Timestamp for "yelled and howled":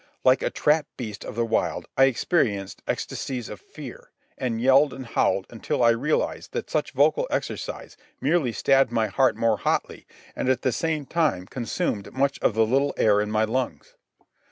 4.59-5.45